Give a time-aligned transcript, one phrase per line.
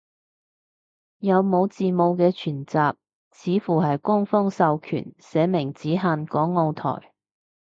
[1.19, 2.73] 有冇字幕嘅全集，
[3.31, 7.13] 似乎係官方授權，寫明只限港澳台